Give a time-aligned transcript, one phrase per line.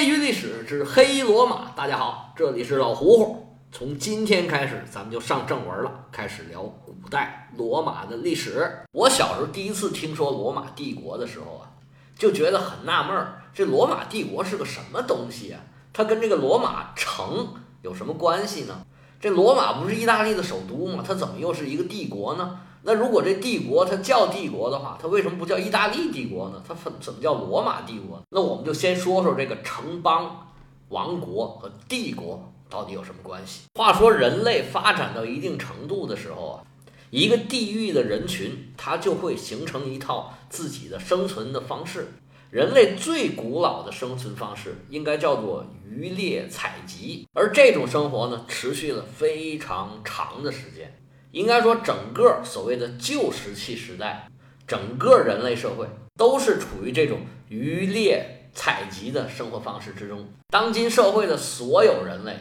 [0.00, 3.58] 业余历史之黑罗马，大家好，这里是老胡胡。
[3.70, 8.66] 从今天开始，咱们就上正文了，开始聊古代罗马的历史。
[8.92, 11.68] 我小时候第一次听说罗马帝国的时候啊，
[12.16, 15.60] 就觉得很纳闷儿，这罗马帝国是个什么东西啊？
[15.92, 18.80] 它跟这个罗马城有什么关系呢？
[19.20, 21.04] 这罗马不是意大利的首都吗？
[21.06, 22.58] 它怎么又是一个帝国呢？
[22.82, 26.62] 那如果这帝国它叫帝国的话，它为什么不叫意大利帝国呢？
[26.66, 28.22] 它怎怎么叫罗马帝国？
[28.30, 30.52] 那我们就先说说这个城邦、
[30.88, 33.62] 王国和帝国到底有什么关系。
[33.74, 36.64] 话说人类发展到一定程度的时候啊，
[37.10, 42.14] 一个地域的人群，它就会形成一套自己的生存的方式。
[42.50, 50.99] 人类最古老的生存方式应该叫做渔猎采集，而这种生活呢，持续了非常长的时间。
[51.32, 54.28] 应该说，整个所谓的旧石器时代，
[54.66, 60.28] 整个人类社会都是处于这种渔猎采集的生活方式之中。
[60.48, 62.36] 当今社会的所有人类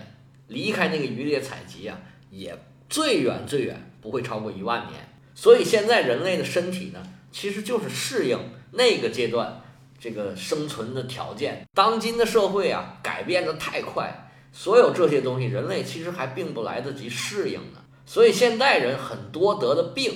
[0.47, 1.99] 离开那个渔猎采集啊，
[2.31, 2.57] 也
[2.89, 4.99] 最远最远不会超过一万年。
[5.35, 8.39] 所以现在人类的身体呢，其实就是适应
[8.71, 9.61] 那个阶段
[9.99, 11.67] 这个生存的条件。
[11.75, 17.78] 当今的社会啊，改变的太快，所有这些东西，人类其实还并不来得及适应呢。
[18.09, 20.11] 所以现代人很多得的病，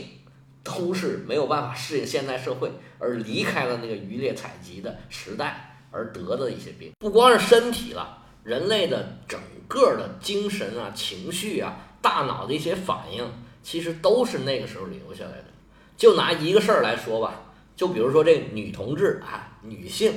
[0.63, 6.91] 都是没有办法适应现代社会，而离开了那个渔猎采集的时代而得的一些病。
[6.97, 15.45] 不光是身体了，人类的整个的精神啊、情绪啊、大脑的一些反应，其实都是那个时候留下来的。
[15.95, 17.41] 就拿一个事儿来说吧，
[17.75, 20.11] 就比如说这女同志啊，女性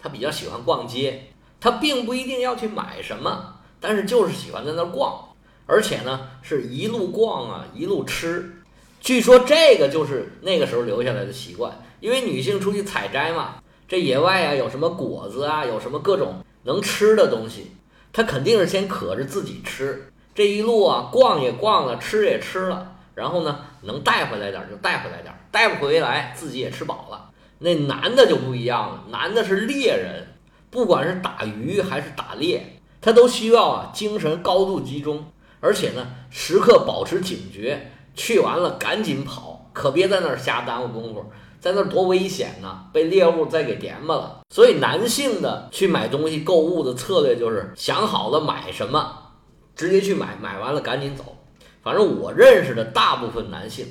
[0.00, 1.28] 她比较喜欢逛街，
[1.60, 5.29] 她并不一定要去买什么，但是就是喜欢在那儿逛。
[5.70, 8.56] 而且呢，是一路逛啊，一路吃。
[9.00, 17.70] 据说这个就是那个时候留下来的习惯，因为女性出去采摘嘛，这野外啊有什么果子啊，有什么各种能吃的东西，
[18.12, 20.10] 她肯定是先渴着自己吃。
[20.34, 27.30] 这一路啊，逛也逛了，吃也吃了，然后呢，能带回来点就带回来点，带不回来自己也吃饱了。
[27.60, 30.26] 那男的就不一样了，男的是猎人，
[30.68, 35.24] 不管是打鱼还是打猎，他都需要啊精神高度集中。
[35.60, 42.86] 而且呢，时刻保持警觉，去完了赶紧跑，可别在那儿瞎耽误功夫，在那儿多危险呐！
[42.92, 44.40] 被猎物再给点吧了。
[44.48, 49.32] 所以男性的去买东西购物的策略就是想好了买什么，
[49.76, 51.36] 直接去买，买完了赶紧走。
[51.82, 53.86] 反正我认识的大部分男性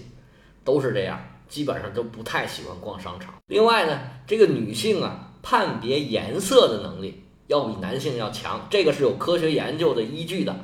[0.63, 3.33] 都是这样，基本上都不太喜欢逛商场。
[3.45, 10.55] 另外呢，这个女性啊，判别颜色的能力要比男性要强，这个是有科学研究的依据的。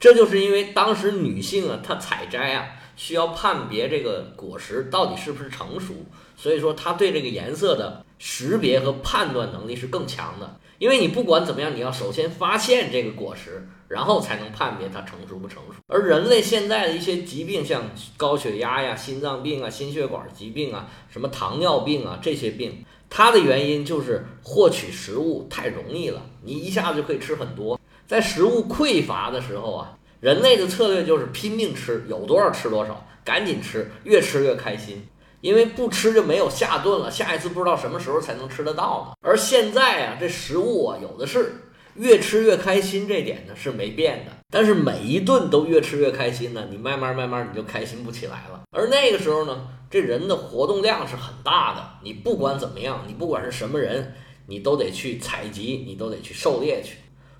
[0.00, 5.94] 这就是因为当时女性啊，她采摘啊，需要判别这个果实到底是不是成熟，
[6.36, 10.56] 所以说她对这个颜色的识别和判断能力是更强的。
[10.78, 15.74] 因为你不管怎么样，你要首先发现这个果实，然后才能判别它成熟不成熟。
[15.88, 17.82] 而人类现在的一些疾病，像
[18.16, 27.77] 高血压呀、心脏病啊、心血管疾病啊、什么糖尿病啊这些病，它的原因就是获取食物太容易了，你一下子就可以吃很多。
[28.08, 35.06] 在食物匮乏的时候啊，人类的策略就是拼命吃，有多少吃多少，赶紧吃，越吃越开心。
[35.42, 39.12] 因为不吃就没有下顿了，下一次不知道什么时候才能吃得到呢。
[39.20, 41.52] 而现在啊，这食物啊有的是，
[41.96, 44.32] 越吃越开心，这点呢是没变的。
[44.50, 48.62] 但是每一顿都越吃越开心呢，你慢慢慢慢你就开心不起来了。
[48.70, 54.14] 而那个时候呢，这人的活动量是很大的，你不管怎么样，你不管是什么人，
[54.46, 56.96] 你都得去采集，你都得去狩猎去。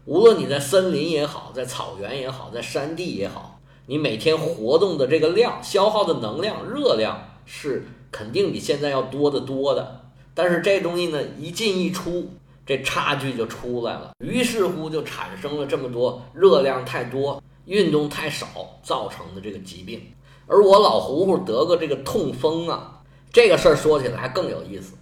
[0.09, 10.07] 无论你在森林也好，在草原也好，在山地也好，你每天活动的这个量、消耗的能量、热量是肯定比现在要多得多的。
[10.33, 12.31] 但是这东西呢，一进一出，
[12.65, 18.47] 这差距就出来了，于是乎就产生了这么多热量太多、运动太少
[18.83, 20.01] 造成的这个疾病。
[20.47, 24.95] 而我老胡胡得个这个痛风啊，这个事儿说起来还更有意思。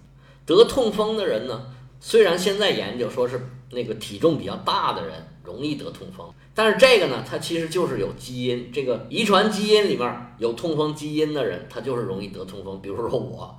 [0.45, 1.67] 得痛风的人呢，
[2.01, 3.39] 虽然现在研究说是。
[3.71, 5.13] 那个体重比较大的人
[5.43, 12.81] 容易得痛风，但是这个呢，它其实就是有基因，这个遗传基因里面有痛风基因的人，他就是容易得痛风。
[12.81, 13.55] 比如说我，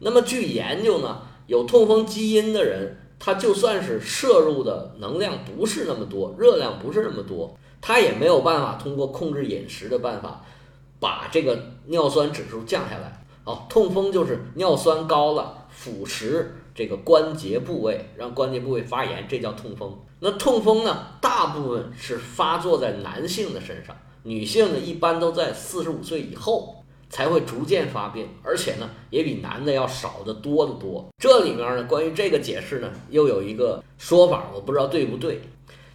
[0.00, 10.44] 那么据研究呢，有痛风基因的人，他就算是摄入的能量不是那么多，热量不是那么多，他也没有办法通过控制饮食的办法，
[10.98, 13.24] 把这个尿酸指数降下来。
[13.44, 16.44] 哦，痛风就是尿酸高了，腐蚀。
[16.76, 19.98] 这个关节部位让关节部位发炎，这叫痛风。
[20.20, 26.74] 那痛风呢，大部分是发作在男性的身上，女性呢一般都在四十五岁以后。
[27.08, 31.06] 才会逐渐发病，而且呢，也比男的要少得多得多。
[31.16, 35.40] 这里面呢，关于这个解释呢，又有一个说法，我不知道对不对，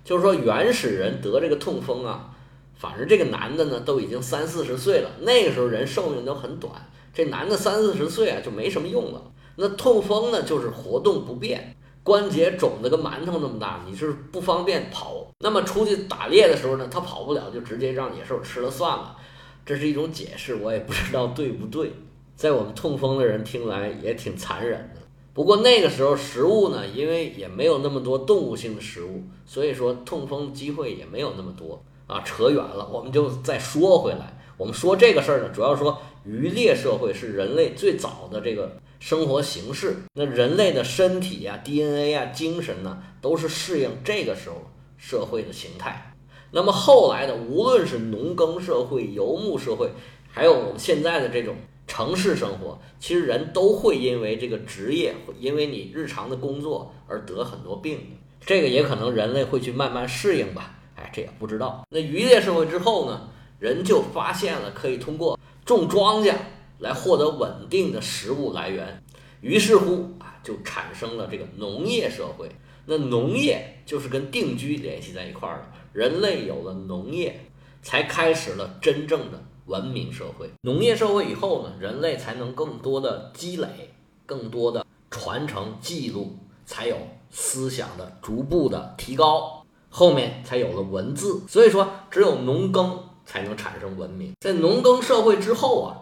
[0.06, 2.34] 就是说原始人得这个痛风啊，
[2.78, 6.74] 反正这个男的呢都已经三四十岁了，那个时候人寿命都很短，
[7.14, 9.22] 这男的三四十岁啊就没什么用了。
[9.56, 15.26] 那痛风呢，就是活动不便，关节肿得跟馒头那么大，你是不方便跑。
[15.40, 19.18] 那么出去打猎的时候呢，他跑不了，就直接让野兽吃了算了。
[19.66, 21.94] 这是一种解释，我也不知道对不对。
[22.36, 25.02] 在我们痛风的人听来也挺残忍的。
[25.34, 32.20] 不过那个时候食物呢，因为也没有那么多动物性的食物，所以说痛风机会也没有那么多啊。
[32.22, 34.38] 扯远了，我们就再说回来。
[34.58, 39.96] 我们说这个事儿呢，主要说渔猎社会是人类最早的这个生活形式。
[40.14, 46.14] 那人类的身体呀、DNA 啊、精神呢，都是适应这个时候社会的形态。
[46.52, 49.90] 那么后来的，无论是农耕社会、游牧社会，
[50.30, 51.56] 还有我们现在的这种
[51.88, 58.00] 城市生活，其实人都会因为这个职业，因为你日常的工作而得很多病。
[58.46, 60.78] 这个也可能人类会去慢慢适应吧。
[60.96, 61.86] 哎，这也不知道。
[61.90, 63.30] 那渔猎社会之后呢，
[63.62, 66.34] 人就发现了可以通过种庄稼
[66.80, 69.04] 来获得稳定的食物来源，
[69.40, 72.50] 于是乎啊，就产生了这个农业社会。
[72.88, 75.68] 那农业就是跟定居联系在一块儿了。
[75.94, 77.40] 人类有了农业，
[77.84, 80.50] 才开始了真正的文明社会。
[80.62, 83.94] 农业社会以后呢，人类才能更多的积累，
[84.26, 86.36] 更多的传承记录，
[86.66, 86.98] 才有
[87.30, 91.44] 思想的逐步的提高，后面才有了文字。
[91.48, 94.34] 所以说，只有农耕才能产生文明。
[94.40, 95.98] 在农耕社会之后啊，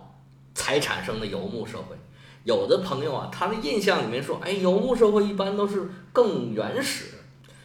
[0.54, 1.95] 才产生的游牧社会。
[2.44, 7.16] 有的朋友啊，他的印象里面说，哎，游牧社会一般都是更原始。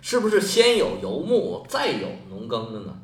[0.00, 2.98] 是不是先有游牧，再有农耕的呢？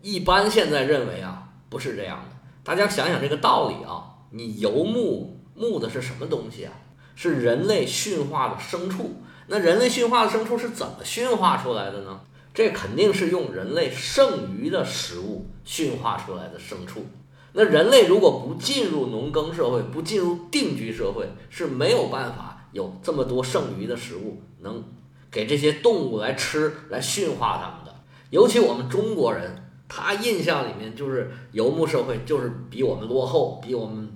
[0.00, 2.36] 一般现在认为啊，不是这样的。
[2.64, 6.72] 大家想想这个道理啊，你游牧牧的是什么东西啊？
[7.14, 9.16] 是人类驯化的牲畜。
[9.48, 12.20] 那人类驯化的牲畜是怎么驯化出来的呢？
[12.54, 17.06] 这肯定是用人类剩余的食物驯化出来的牲畜。
[17.52, 24.82] 那人类如果不进入农耕社会，不进入定居社会，是没有办法有这么多剩余的食物能。
[25.30, 28.02] 给这些动物来吃，来驯化它们的。
[28.28, 34.12] 尤其我们中国人，他印象里面就是游牧社会，就是比我们落后，比我们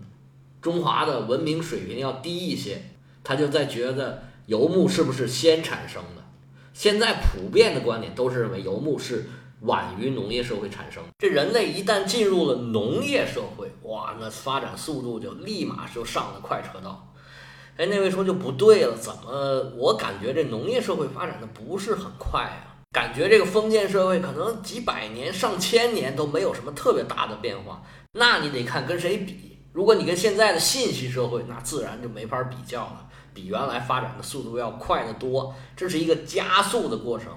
[0.60, 2.82] 中华的文明水平要低一些。
[3.24, 6.22] 他就在觉得游牧是不是先产生的？
[6.76, 9.24] 现在普遍的观点都是认为游牧是
[9.60, 11.02] 晚于农业社会产生。
[11.18, 17.14] 这人类一旦进入了农业社会，哇，那发展速度就立马就上了快车道。
[17.78, 22.76] 哎，那位说就不对了，怎么我感觉这农业社会发展的不是很快啊？
[22.92, 27.82] 感觉这个封建社会可能几百年、上千年都没有什么特别大的变化。
[28.12, 29.56] 那你得看跟谁比。
[29.72, 35.54] 如果你跟现在的信息社会，那自然就没法比较了，比原来发展的速度要快得多。
[35.76, 37.28] 这是一个加速的过程，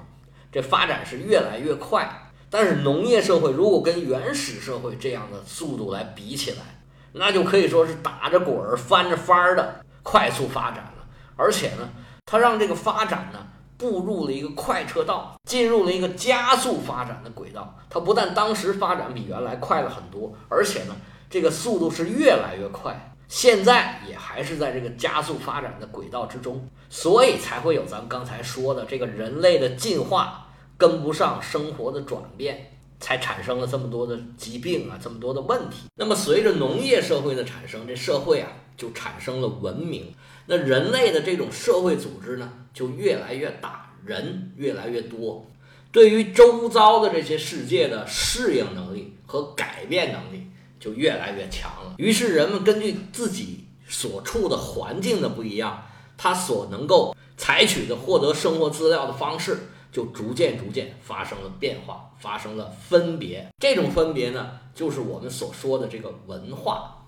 [0.51, 2.31] 这发展是越来越快。
[2.49, 6.81] 但是农业社会如果跟原始社会这样的速度来比起来，
[7.11, 9.81] 那就可以说是打着滚儿、翻着番儿的。
[10.01, 11.05] 快速发展了，
[11.35, 11.87] 而且呢，
[12.25, 13.45] 它让这个发展呢
[13.77, 17.77] 步入了一个快车道，进入了一个加速发展的轨道。
[17.89, 20.95] 它不但当时发展比原来快了很多，而且呢，
[21.29, 32.73] 这个速度是越来越快，现在也还是在这个加速发展的轨道之中，所以才会有咱们刚才说的这个人类的进化跟不上生活的转变。
[33.01, 35.83] 才产生了这么多的疾病啊，这么多的问题。
[35.95, 40.13] 那么随着农业社会的产生，这社会啊就产生了文明。
[40.47, 45.45] 那人类的这种社会组织呢，就越来越大，人越来越多，
[45.93, 50.47] 对于周遭的这些世界的适应能力和改变能力
[50.79, 51.95] 就越来越强了。
[51.97, 55.85] 于是人们根据自己所处的环境的不一样，
[56.17, 59.59] 他所能够采取的获得生活资料的方式。
[59.91, 63.47] 就逐渐逐渐发生了变化，发生了分别。
[63.57, 67.07] 这种分别呢，就是我们所说的这个文化。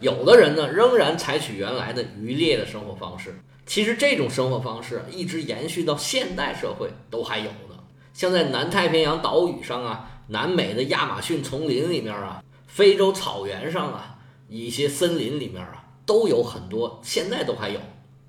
[0.00, 3.38] 有的人呢，仍然采取原来的渔猎的生活方式。
[3.66, 7.78] 其实这种生活方式一直延续到现代社会都还有呢。
[8.14, 17.78] 像在南太平洋岛屿上啊，南美的亚马逊丛林里面啊，非洲草原上啊，一些森林里面啊，都有很多，现在都还有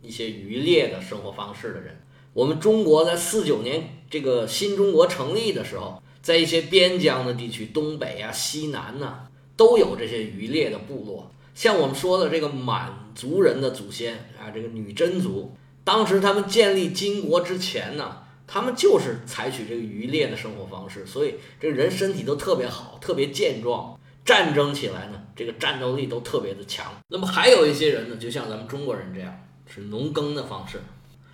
[0.01, 1.97] 一些渔猎的生活方式的人。
[2.33, 11.31] 我们中国在四九年这个新中国成立的时候，在一些边疆的地区，东北啊、西南呐，都有这些渔猎的部落。
[11.55, 23.97] 像我们说的这个满族人的祖先啊，这个女真族，当时他们建立金国之前呢，他们就是采取这个渔猎的生活方式，所以这个人身体都特别好，特别健壮。
[24.25, 26.85] 战争起来呢，这个战斗力都特别的强。
[27.09, 29.37] 那么还有一些人呢，就像咱们中国人这样，
[29.67, 30.77] 是农耕的方式；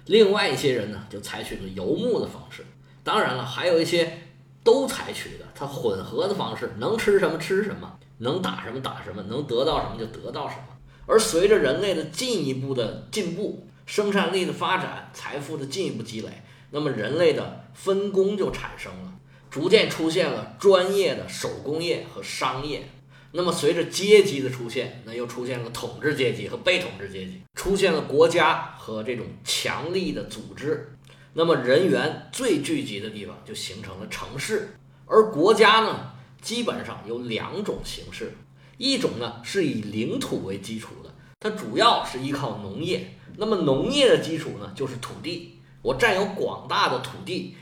[0.06, 2.66] 另外一些人呢，就采取了游牧的方式。
[3.04, 4.22] 当然了，还有一些
[4.64, 10.64] 都采取的，它混合的方式，能吃什么吃什么，能打什么打什么，能得到什么就得到什么。
[11.06, 16.30] 而随着人类的进一步的进步，生产力的发展，财富的进一步积累，
[16.72, 19.14] 那么人类的分工就产生了。
[19.50, 22.88] 逐渐出现了专业的手工业和商业，
[23.32, 30.96] 那么随着阶级的出现，那又出现了统治阶级和被统治阶级，出现了国家和这种强力的组织，
[31.34, 34.76] 那么人员最聚集的地方就形成了城市，
[35.08, 38.36] 而国家呢，基本上有两种形式，
[38.78, 47.56] 一种呢是以领土为基础的，它主要是依靠农业，那么农业的基础呢就是土地，我占有广大的土地。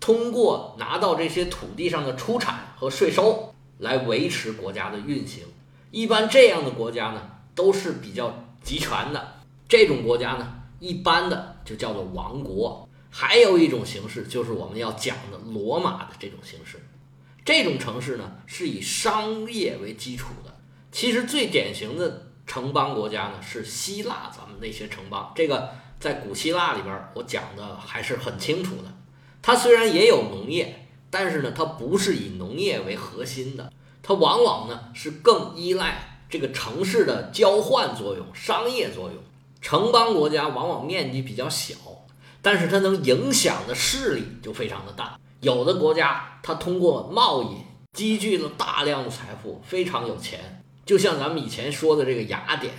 [0.00, 5.44] 通过拿到这些土地上的出产和税收来维持国家的运行，
[5.90, 9.34] 一般这样的国家呢都是比较集权的。
[9.68, 12.88] 这种国家呢，一般的就叫做王国。
[13.10, 16.78] 还有一种形式就是我们要讲的罗马的这种形式。
[17.44, 20.54] 这种城市呢是以商业为基础的。
[20.92, 28.94] 其实最典型的城邦国家呢是希腊，咱们那些城邦，这个在古希腊里边我讲的还是很清楚的。
[29.48, 39.14] 它虽然也有农业，但是呢，它不是以农业为核心的，它往往呢是更依赖这个城市的交换作用、商业作用。
[39.62, 41.74] 城邦国家往往面积比较小，
[42.42, 45.18] 但是它能影响的势力就非常的大。
[45.40, 47.56] 有的国家它通过贸易
[47.94, 52.74] 积聚了大量的财富，非常有钱，就像咱们以前说的这个雅典，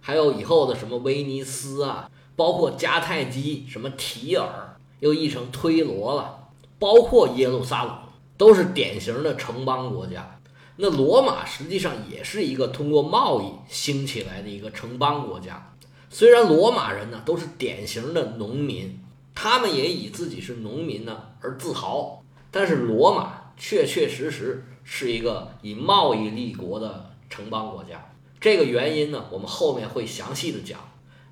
[0.00, 4.75] 还有以后的什么威尼斯啊，包括迦太基、什么提尔。
[5.00, 6.48] 又译成推罗了，
[6.78, 7.98] 包括耶路撒冷，
[8.36, 10.38] 都是典型的城邦国家。
[10.76, 15.72] 那罗马实际上也是一个通过贸易兴起来的一个城邦国家。
[16.10, 19.00] 虽然罗马人呢都是典型的农民，
[19.34, 28.12] 他们也以自己是农民呢而自豪，但是罗马确确实实是一个以贸易立国的城邦国家。
[28.38, 30.78] 这个原因呢，我们后面会详细的讲。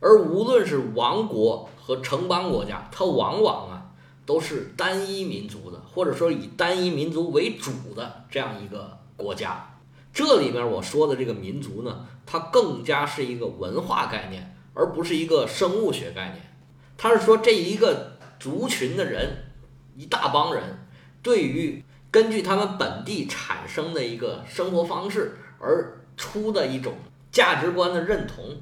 [0.01, 3.91] 而无论是王国和城邦国家，它往往啊
[4.25, 9.77] 都是单一民族的，或者说以单一民族为主的这样一个国家。
[10.15, 16.55] 这里面我说的这个民族呢，它更加是一个文化概念，而不是一个生物学概念。
[16.97, 19.45] 它是说这一个族群的人，
[19.95, 20.63] 一大帮人，
[21.23, 26.95] 对于根据他们本地产生的一个生活方式而出的一种
[27.31, 28.57] 价值观的认同。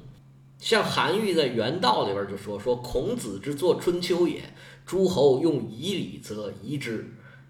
[0.63, 4.41] 像韩愈在《原道》里边就说：“说孔子之作《春秋》也，
[4.85, 7.05] 诸侯用夷礼则夷之，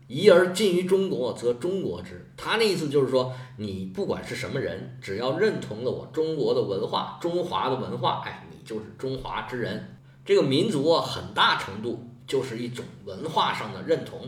[0.07, 9.95] 夷而近于中国，则中国之。”他那意思就是说，你不管是什么人，只要认同了我中国的文化、中华的文化，哎，你就是中华之人。
[10.25, 14.21] 这个民族啊，很大程度就是一种文化上的认同。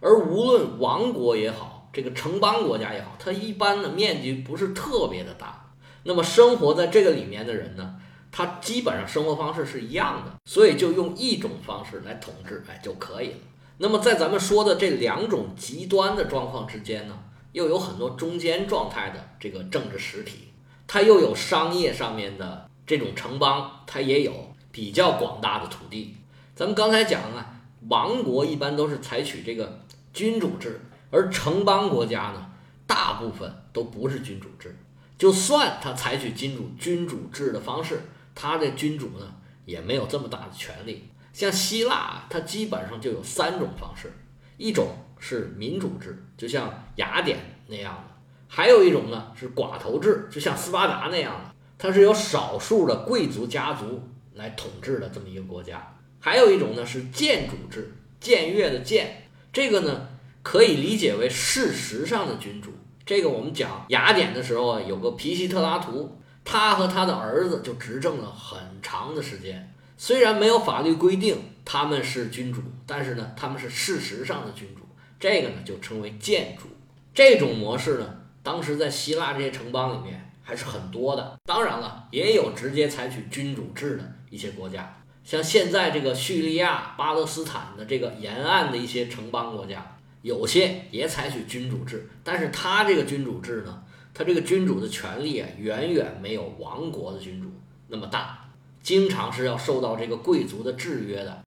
[0.00, 5.70] 而无论王国也好，这个城邦国家也好，它一般的面积不是特别的大。
[6.02, 7.93] 那么生活在这个里面的人呢？
[8.36, 13.36] 它基本上生活方式是一样的，所以就用一种方式来统治，哎就可以了。
[13.78, 17.16] 那么在咱们说的这两种极端的状况之间呢，
[17.52, 20.48] 又有很多中间状态的这个政治实体，
[20.88, 26.16] 它又有商业上面的这种城邦，它也有比较广大的土地。
[26.56, 29.78] 咱们刚才讲啊，王国一般都是采取这个
[30.12, 30.80] 君主制，
[31.12, 32.50] 而城邦国家呢，
[32.84, 34.76] 大部分都不是君主制。
[35.16, 38.00] 就算他采取君主君主制的方式。
[38.34, 44.12] 他的君主呢也没有这么大的权力，像希腊，它基本上就有三种方式，
[44.56, 44.88] 一种
[45.18, 47.38] 是民主制，就像雅典
[47.68, 48.14] 那样的；
[48.48, 54.02] 还有一种呢是寡头制，就像斯巴达那样的，它是由少数的贵族家族
[54.34, 55.78] 来统治的这么一个国家；
[56.20, 59.06] 还有一种呢是僭主制，僭越的僭，
[59.52, 60.08] 这个呢
[60.42, 62.72] 可以理解为事实上的君主。
[63.06, 66.18] 这个我们讲雅典的时候啊，有个皮西特拉图。
[66.44, 74.82] 他和他的儿子就执政了很长的时间，虽然没有法律规定他们是君主，但是呢，他们是事实上的君主。
[75.18, 76.68] 这个呢，就称为建主。
[77.14, 81.38] 这种模式呢，当时在希腊这些城邦里面还是很多的。
[81.44, 93.82] 当然了，也有直接采取君主制的一些国家，像现在这个叙利亚、巴勒斯坦的这个沿岸的一些城邦国家，有些也采取君主制，但是他这个君主制呢？
[94.14, 97.48] 他这个君主的权力啊，远远没有王国的君主
[97.88, 98.48] 那么大，
[98.80, 101.42] 经常是要受到这个贵族的制约的。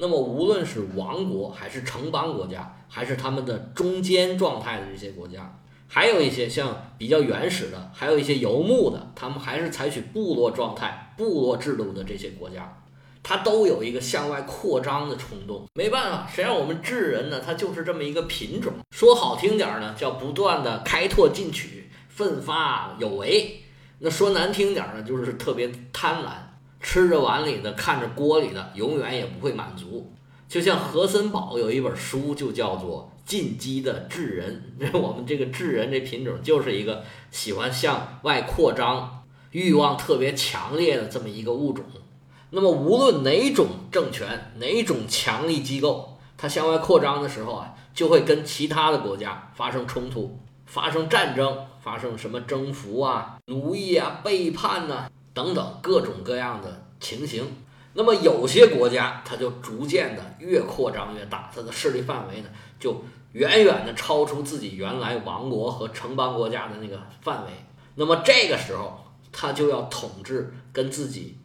[0.00, 12.80] 那么，无论是王国还是城邦国家，还是他们的中间状态的这些国家，还有一些像比较原始的，还有一些游牧的，他们还是采取部落状态、部落制度的这些国家，
[13.22, 15.66] 它都有一个向外扩张的冲动。
[15.74, 17.40] 没办法，谁让我们智人呢？
[17.40, 18.72] 他就是这么一个品种。
[18.90, 23.60] 说好听点呢，叫不断的开拓进取、奋发有为；
[23.98, 26.30] 那说难听点呢，就是特别贪婪，
[26.80, 30.12] 吃着碗里的，看着锅里的，永远也不会满足。
[30.48, 33.12] 就像何森堡有一本书，就叫做。
[33.28, 41.84] 进击的智人， 我们这个智人这品种就是一个喜欢向外扩张、欲望特别强烈的这么一个物种。
[42.50, 57.44] 那么，无论哪种政权、哪种强力机构，它向外扩张的时候啊，就会跟其他的国家发生冲突、发生战争、发生什么征服啊、奴役啊、背叛呐等等各种各样的情形。
[57.94, 62.48] 那么，有些国家它就逐渐的越扩张越大，它的势力范围呢
[62.80, 63.02] 就。
[63.32, 67.50] 远远的超出自己原来王国和城邦国家的那个范围，
[67.94, 71.36] 那么这个时候他就要统治跟自己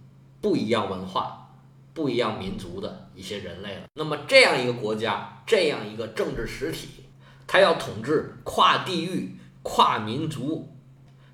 [0.43, 1.47] 不一样文化、
[1.93, 3.83] 不一样民族的一些人类了。
[3.93, 7.05] 那么这样一个国家，这样一个政治实体，
[7.47, 10.67] 它要统治跨地域、跨民族、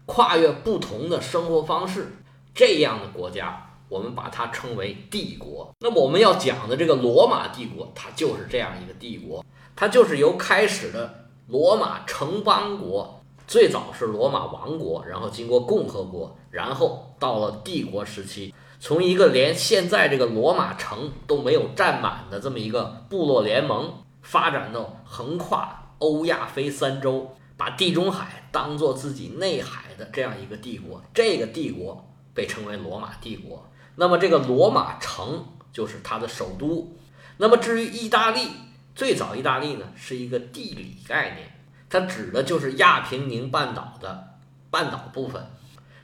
[0.05, 2.17] 跨越不同的生活方式
[2.53, 5.73] 这样的国家，我们把它称为帝国。
[5.79, 9.43] 那么我们要讲的这个罗马帝国，它就是这样一个帝国。
[9.75, 31.03] 它就是由开始的罗马城邦国，最早是罗马王国，然后经过共和国，然后到了帝国时期，从一个连现在这个罗马城都没有占满的这么一个部落联盟，发展到横跨欧亚非三洲，把地中海当做自己内海的这样一个帝国。
[31.13, 33.69] 这个帝国被称为罗马帝国。
[33.95, 36.95] 那么这个罗马城就是它的首都。
[37.37, 38.47] 那么至于意大利。
[38.95, 41.49] 最早意大利呢是一个地理概念，
[41.89, 44.35] 它指的就是亚平宁半岛的
[44.69, 45.41] 半岛部分。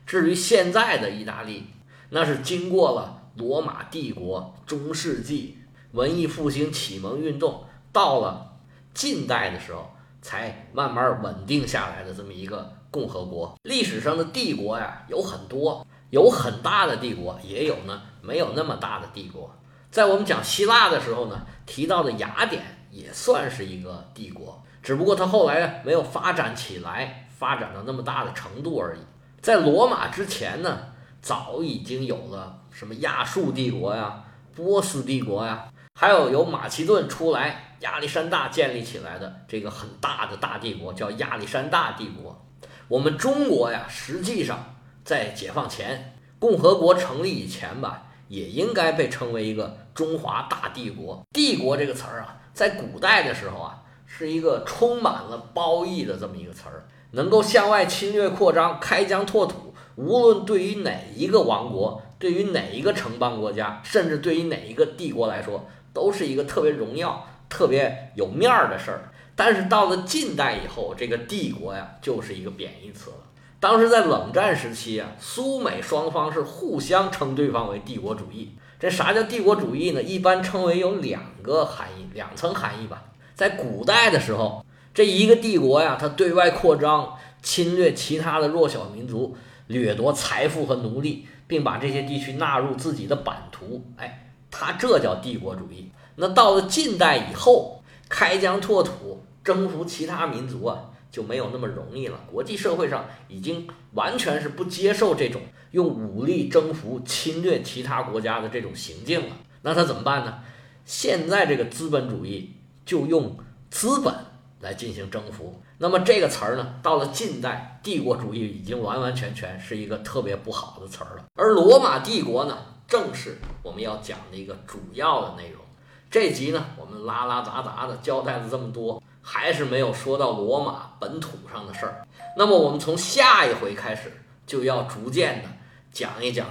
[0.05, 1.65] 至于现在的意大利，
[2.09, 5.57] 那是经过了罗马帝国中世纪
[5.91, 8.53] 文艺复兴启蒙运动，到了
[8.93, 13.57] 近代的时候才慢慢稳定下来的这么一个共和国。
[13.63, 19.53] 历史上的帝国呀有很多，有很大的帝国，也有呢没有那么大的帝国。
[19.91, 22.63] 在我们讲希腊的时候呢，提到的雅典。
[22.95, 29.01] 也算是一个帝国，只不过它后来没有发展起来，发展到那么大的程度而已。
[29.41, 30.79] 在罗马之前呢，
[31.25, 34.23] 早已经有了什么亚述帝国呀、
[34.55, 35.67] 波斯帝国呀，
[35.99, 42.39] 还有由马其顿出来亚历山大建立起来的这个很大的大帝国，叫亚历山大帝国。
[42.87, 51.25] 我们中国呀，实际上在解放前、共和国成立以前吧，也应该被称为一个中华大帝国。
[51.33, 52.37] 帝国这个词儿啊。
[52.53, 69.11] 在古代的时候啊，是一个充满了褒义的这么一个词儿，能够向外侵略扩张、开疆拓土，无论对于哪一个王国、对于哪一个城邦国家，甚至对于哪一个帝国来说，都是一个特别荣耀、特别有面儿的事儿。
[69.35, 73.17] 但是到了近代以后，这个帝国呀，就是一个贬义词了。
[73.59, 78.51] 当时在冷战时期啊，苏美双方是互相称对方为帝国主义。
[78.79, 80.03] 这啥叫帝国主义呢？
[80.03, 83.03] 一般称为有两个含义，两层含义吧。
[83.33, 89.35] 在古代的时候，这一个帝国呀，它对外扩张，侵略其他的弱小民族，
[89.67, 93.85] 掠夺财富和奴隶，并把这些地区纳入自己的版图。
[93.97, 95.91] 哎，他这叫帝国主义。
[96.15, 100.91] 那到了近代以后，开疆拓土，征服其他民族啊。
[101.11, 102.19] 就没有那么容易了。
[102.29, 109.33] 国际社会上已经完全是不接受这种用武力征服、侵略其他国家的这种行径了。
[109.61, 110.39] 那他怎么办呢？
[110.83, 112.51] 现在这个资本主义
[112.85, 113.37] 就用
[113.69, 114.13] 资本
[114.59, 115.61] 来进行征服。
[115.77, 121.25] 那么这个词儿呢，到了近代，帝国主义已经完完全全是一个特别不好的词儿了。
[121.35, 122.57] 而罗马帝国呢，
[122.87, 125.61] 正是我们要讲的一个主要的内容。
[126.09, 129.01] 这集呢，我们拉拉杂杂的交代了这么多。
[129.27, 132.05] 还是没有说到罗马本土上的事儿，
[132.37, 135.49] 那么我们从下一回开始就要逐渐的
[135.91, 136.45] 讲一讲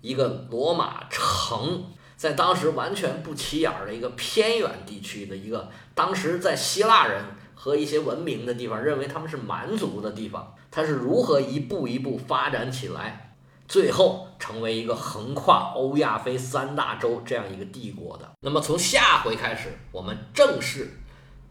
[0.00, 1.84] 一个罗马城
[2.16, 7.22] 在当时完全不起眼的一个偏远地区的一个，当时在希腊人
[7.56, 13.34] 和一些文明的地方认为他们是蛮族的地方，它是如何一步一步发展起来，
[13.66, 18.30] 最后成为一个横跨欧亚非三大洲这样一个帝国的。
[18.42, 21.00] 那么从下回开始，我们正式。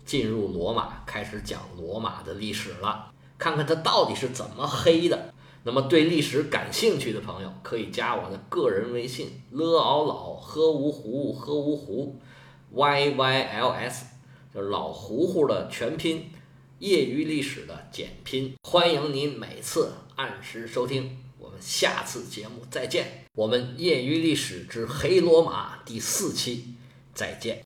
[0.05, 5.33] 进入罗马，开始讲罗马的历史了，看看它到底是怎么黑的。
[5.63, 12.21] 那么对历史感兴趣的朋友，可以加我的个人微信：l 敖老 h u 湖 h u 湖
[12.69, 14.05] ，y y l s，
[14.55, 16.31] 就是老糊糊的全拼。
[16.79, 18.53] 业余历史的简拼。
[18.63, 23.25] 欢迎您每次按时收听，我们下次节目再见。
[23.33, 26.75] 我们业余历史之黑罗马第四期
[27.13, 27.63] 再见。